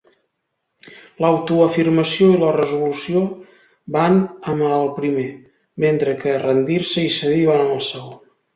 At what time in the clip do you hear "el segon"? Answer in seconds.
7.79-8.21